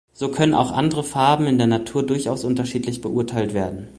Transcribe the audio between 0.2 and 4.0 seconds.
können auch andere Farben in der Natur durchaus unterschiedlich beurteilt werden.